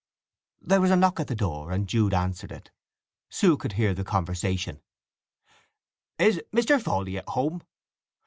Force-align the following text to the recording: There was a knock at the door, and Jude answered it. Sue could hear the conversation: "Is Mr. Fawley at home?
There 0.61 0.81
was 0.81 0.89
a 0.89 0.95
knock 0.95 1.19
at 1.19 1.27
the 1.27 1.35
door, 1.35 1.71
and 1.71 1.87
Jude 1.87 2.15
answered 2.15 2.51
it. 2.51 2.71
Sue 3.29 3.55
could 3.55 3.73
hear 3.73 3.93
the 3.93 4.03
conversation: 4.03 4.81
"Is 6.17 6.41
Mr. 6.51 6.81
Fawley 6.81 7.17
at 7.19 7.29
home? 7.29 7.61